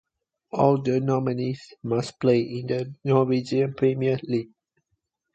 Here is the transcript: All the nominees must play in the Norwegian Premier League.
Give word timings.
All 0.51 0.81
the 0.81 0.99
nominees 0.99 1.75
must 1.83 2.19
play 2.19 2.39
in 2.39 2.65
the 2.65 2.91
Norwegian 3.03 3.75
Premier 3.75 4.19
League. 4.23 4.49